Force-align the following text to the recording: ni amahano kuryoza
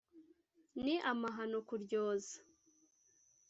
ni 0.83 0.95
amahano 1.11 1.57
kuryoza 1.67 2.37